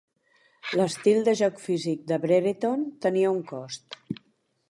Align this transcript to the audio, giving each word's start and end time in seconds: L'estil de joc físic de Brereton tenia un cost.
L'estil 0.79 1.19
de 1.27 1.35
joc 1.41 1.59
físic 1.65 2.01
de 2.13 2.19
Brereton 2.25 2.87
tenia 3.07 3.35
un 3.35 3.43
cost. 3.55 4.01